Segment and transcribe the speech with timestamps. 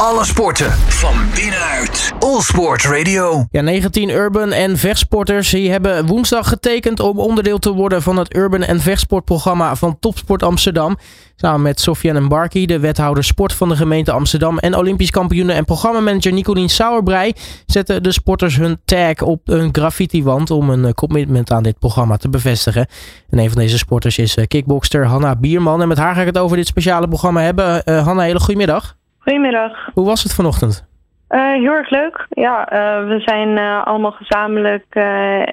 [0.00, 2.12] Alle sporten van binnenuit.
[2.18, 3.46] All Sport Radio.
[3.50, 8.36] Ja, 19 urban en vechtsporters die hebben woensdag getekend om onderdeel te worden van het
[8.36, 10.96] urban en vechtsportprogramma van Topsport Amsterdam.
[11.36, 15.64] Samen met Sofiane Mbarki, de wethouder sport van de gemeente Amsterdam en Olympisch kampioene en
[15.64, 17.32] programmamanager Nicolien Sauerbrei
[17.66, 22.28] zetten de sporters hun tag op een graffiti-wand om een commitment aan dit programma te
[22.28, 22.86] bevestigen.
[23.30, 26.38] En een van deze sporters is kickbokster Hanna Bierman en met haar ga ik het
[26.38, 27.82] over dit speciale programma hebben.
[27.84, 28.95] Uh, Hanna, hele goedemiddag.
[29.26, 29.88] Goedemiddag.
[29.94, 30.86] Hoe was het vanochtend?
[31.28, 32.26] Uh, heel erg leuk.
[32.30, 34.84] Ja, uh, we zijn uh, allemaal gezamenlijk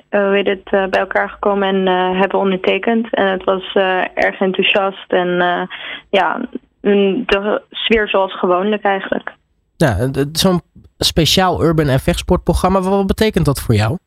[0.09, 3.13] weet het, bij elkaar gekomen en hebben ondertekend.
[3.13, 3.73] En het was
[4.13, 5.67] erg enthousiast en
[6.09, 6.41] ja,
[6.81, 9.31] de sfeer zoals gewoonlijk eigenlijk.
[9.75, 10.61] Ja, zo'n
[10.97, 13.97] speciaal urban en vechtsportprogramma, wat betekent dat voor jou?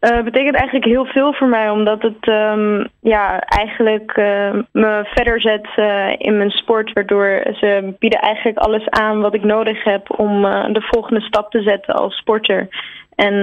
[0.00, 5.40] Uh, betekent eigenlijk heel veel voor mij, omdat het um, ja, eigenlijk uh, me verder
[5.40, 6.92] zet uh, in mijn sport.
[6.92, 10.42] Waardoor ze bieden eigenlijk alles aan wat ik nodig heb om
[10.72, 12.68] de volgende stap te zetten als sporter.
[13.14, 13.34] En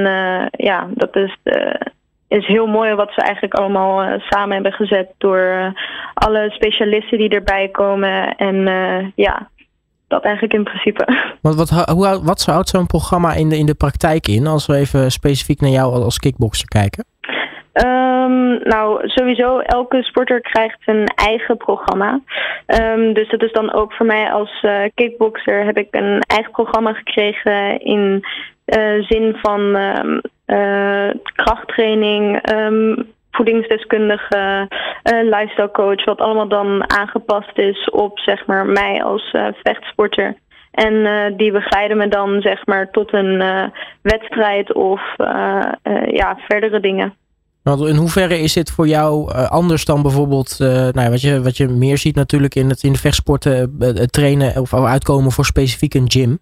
[0.51, 1.37] ja, dat is,
[2.27, 5.73] is heel mooi wat ze eigenlijk allemaal samen hebben gezet door
[6.13, 8.35] alle specialisten die erbij komen.
[8.35, 8.65] En
[9.15, 9.49] ja,
[10.13, 11.03] dat eigenlijk in principe.
[11.41, 14.75] Wat, wat, hoe, wat houdt zo'n programma in de, in de praktijk in, als we
[14.75, 17.05] even specifiek naar jou als kickboxer kijken?
[17.73, 22.21] Um, nou, sowieso, elke sporter krijgt zijn eigen programma.
[22.67, 26.51] Um, dus dat is dan ook voor mij als uh, kickboxer heb ik een eigen
[26.51, 28.25] programma gekregen in
[28.65, 32.39] uh, zin van um, uh, krachttraining,
[33.33, 34.67] voedingsdeskundige,
[35.03, 40.35] uh, lifestyle coach, wat allemaal dan aangepast is op zeg maar mij als uh, vechtsporter.
[40.71, 43.43] En uh, die begeleiden me dan zeg maar tot een
[44.01, 45.01] wedstrijd of
[46.05, 47.13] ja, verdere dingen.
[47.63, 50.55] In hoeverre is dit voor jou anders dan bijvoorbeeld,
[50.91, 53.77] nou, wat, je, wat je meer ziet natuurlijk in, het, in de vechtsporten,
[54.09, 56.39] trainen of uitkomen voor specifiek een gym?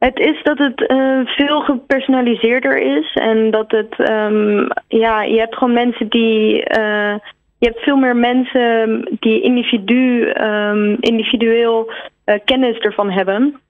[0.00, 5.54] Het is dat het uh, veel gepersonaliseerder is en dat het, um, ja, je hebt
[5.54, 7.14] gewoon mensen die, uh,
[7.58, 11.92] je hebt veel meer mensen die individu, um, individueel
[12.26, 13.60] uh, kennis ervan hebben.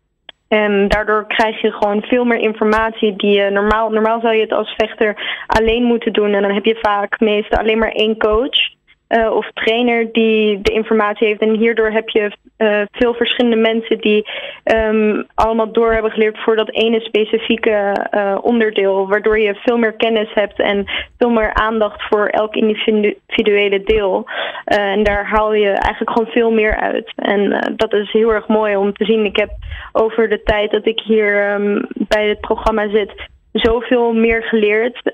[0.48, 4.52] En daardoor krijg je gewoon veel meer informatie die je normaal, normaal zou je het
[4.52, 8.78] als vechter alleen moeten doen en dan heb je vaak meestal alleen maar één coach.
[9.10, 11.40] Uh, of trainer die de informatie heeft.
[11.40, 14.28] En hierdoor heb je uh, veel verschillende mensen die
[14.64, 19.08] um, allemaal door hebben geleerd voor dat ene specifieke uh, onderdeel.
[19.08, 20.84] Waardoor je veel meer kennis hebt en
[21.18, 24.24] veel meer aandacht voor elk individuele deel.
[24.64, 27.12] en daar haal je eigenlijk gewoon veel meer uit.
[27.16, 29.24] En dat is heel erg mooi om te zien.
[29.24, 29.50] Ik heb
[29.92, 33.12] over de tijd dat ik hier um, bij het programma zit
[33.52, 35.12] zoveel meer geleerd.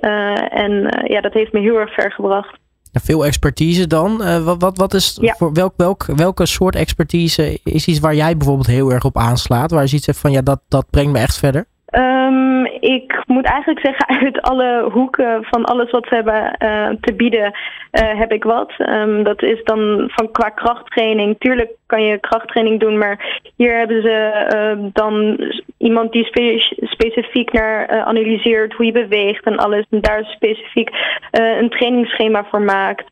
[0.50, 2.64] en ja, dat heeft me heel erg ver gebracht.
[3.02, 4.22] Veel expertise dan.
[4.22, 8.36] Uh, wat, wat, wat is voor welk, welk, welke soort expertise is iets waar jij
[8.36, 9.70] bijvoorbeeld heel erg op aanslaat?
[9.70, 11.66] Waar je ziet van ja, dat, dat brengt me echt verder?
[11.90, 17.14] Um, ik moet eigenlijk zeggen, uit alle hoeken van alles wat ze hebben uh, te
[17.14, 18.72] bieden, uh, heb ik wat.
[18.78, 21.36] Um, dat is dan van qua krachttraining.
[21.38, 25.36] Tuurlijk kan je krachttraining doen, maar hier hebben ze uh, dan
[25.86, 29.84] iemand die spe specifiek naar analyseert hoe je beweegt en alles.
[29.90, 30.90] En daar specifiek
[31.30, 33.10] een trainingsschema voor maakt.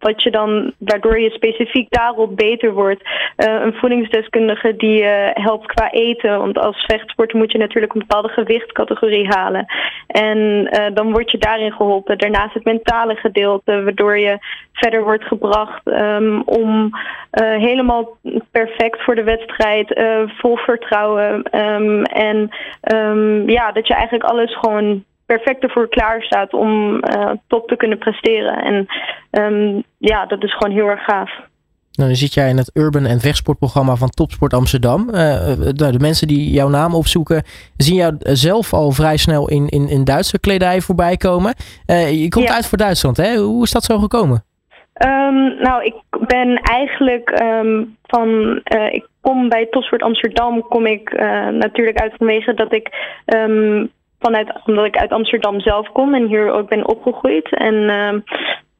[0.00, 3.02] Wat je dan, waardoor je specifiek daarop beter wordt.
[3.36, 6.38] een voedingsdeskundige die helpt qua eten.
[6.38, 9.66] Want als vechtsporter moet je natuurlijk een bepaalde gewichtcategorie halen.
[10.06, 12.18] En uh, dan word je daarin geholpen.
[12.18, 14.38] Daarnaast het mentale gedeelte, waardoor je
[14.72, 16.90] verder wordt gebracht um, om
[17.40, 18.16] helemaal
[18.50, 21.58] perfect voor de wedstrijd, vol vertrouwen.
[21.58, 22.50] Um, en
[22.94, 25.04] um, ja, dat je eigenlijk alles gewoon
[25.36, 27.00] perfect ervoor klaar staat om
[27.46, 28.86] top te kunnen presteren.
[29.30, 31.30] En ja, dat is gewoon heel erg gaaf.
[31.92, 35.08] Nou, dan zit jij in het Urban en Vechtsportprogramma van Topsport Amsterdam.
[35.08, 35.14] Uh,
[35.56, 37.42] nou, de mensen die jouw naam opzoeken,
[37.76, 41.54] zien jou zelf al vrij snel in, in, in Duitse kledij voorbij komen.
[41.86, 43.36] Uh, je komt uit voor Duitsland, hè?
[43.36, 44.44] Hoe is dat zo gekomen?
[45.04, 45.94] Um, nou, ik
[46.26, 48.28] ben eigenlijk um, van.
[48.74, 51.12] Uh, ik kom bij Topsport Amsterdam, kom ik
[51.50, 52.88] natuurlijk uit vanwege dat ik.
[53.34, 57.56] Um, vanuit, omdat ik uit Amsterdam zelf kom en hier ook ben opgegroeid.
[57.56, 57.90] En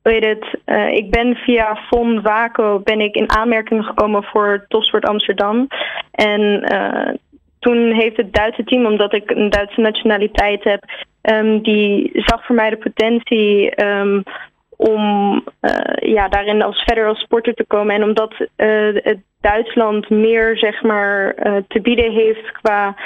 [0.02, 5.04] weet het, uh, ik ben via Von Waco ben ik in aanmerking gekomen voor Topsport
[5.04, 5.66] Amsterdam.
[6.10, 7.14] En uh,
[7.58, 10.84] toen heeft het Duitse team, omdat ik een Duitse nationaliteit heb,
[11.22, 14.22] um, die zag voor mij de potentie um,
[14.76, 17.94] om uh, ja, daarin als verder als sporter te komen.
[17.94, 18.34] En omdat
[19.02, 21.34] het Duitsland meer zeg maar
[21.68, 22.96] te bieden heeft qua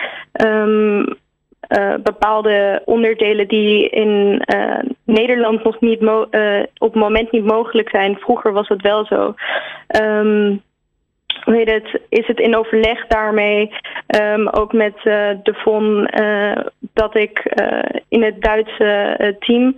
[1.68, 7.88] uh, bepaalde onderdelen die in uh, Nederland nog niet uh, op het moment niet mogelijk
[7.90, 8.16] zijn.
[8.16, 9.34] Vroeger was het wel zo.
[10.02, 10.62] Um,
[11.44, 13.72] hoe heet het, is het in overleg daarmee,
[14.06, 15.04] ehm, ook met uh,
[15.42, 15.54] de
[16.20, 19.76] uh, dat ik uh, in het Duitse team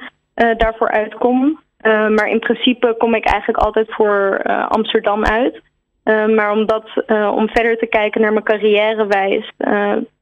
[0.57, 1.61] daarvoor uitkom.
[1.83, 5.61] maar in principe kom ik eigenlijk altijd voor Amsterdam uit.
[6.05, 6.91] maar omdat,
[7.33, 9.53] om verder te kijken naar mijn carrièrewijs,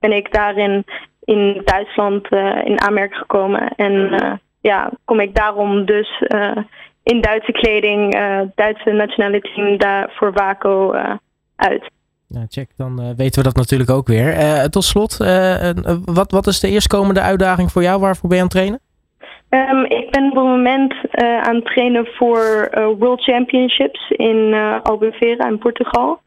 [0.01, 0.85] ben ik daarin
[1.25, 2.29] in Duitsland
[2.65, 3.69] in aanmerking gekomen.
[3.77, 6.23] En ja, kom ik daarom dus
[7.03, 8.13] in Duitse kleding,
[8.55, 10.95] Duitse nationale team daar voor Waco
[11.57, 11.93] uit.
[12.29, 14.37] Nou, check, dan uh, weten we dat natuurlijk ook weer.
[14.37, 15.71] Uh, tot slot, uh,
[16.05, 18.01] wat, wat is de eerstkomende uitdaging voor jou?
[18.01, 18.81] Waarvoor ben je aan het trainen?
[19.49, 20.95] Um, ik ben op het moment
[21.41, 26.21] aan het trainen voor World Championships in Albufeira in Portugal.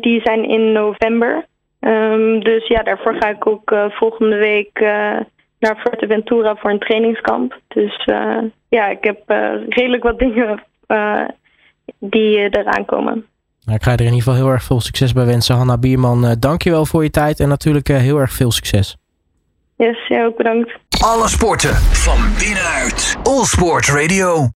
[0.00, 1.46] die zijn in november.
[1.80, 4.80] Um, dus ja, daarvoor ga ik ook volgende week
[5.58, 7.60] naar Fuerteventura voor een trainingskamp.
[7.68, 8.04] Dus
[8.68, 9.22] ja, ik heb
[9.68, 10.64] redelijk wat dingen
[11.98, 13.26] die eraan komen.
[13.66, 15.56] Nou, ik ga er in ieder geval heel erg veel succes bij wensen.
[15.56, 18.96] Hanna Bierman, uh, dankjewel voor je tijd en natuurlijk uh, heel erg veel succes.
[19.76, 20.70] Yes, jij ook bedankt.
[21.04, 23.16] Alle sporten van binnenuit.
[23.22, 24.48] All Sport Radio.